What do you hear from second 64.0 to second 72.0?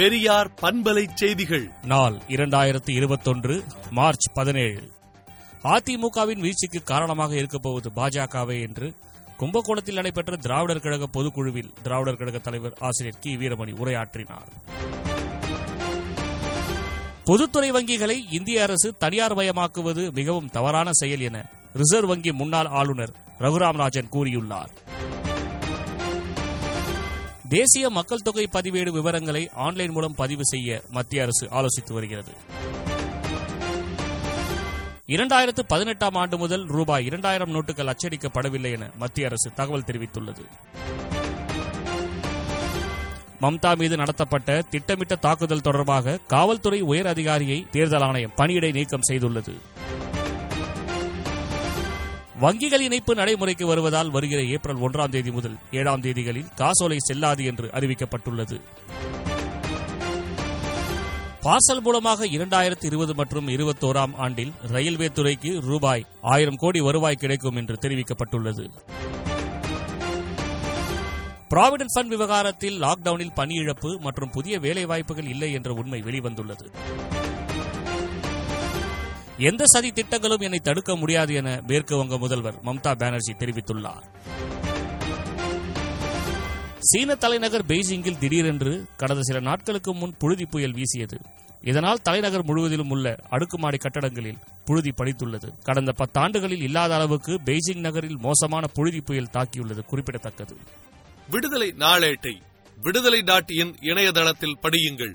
ஆண்டில் ரயில்வே துறைக்கு ரூபாய் ஆயிரம் கோடி வருவாய் கிடைக்கும் என்று தெரிவிக்கப்பட்டுள்ளது. பிராவிடன்ட்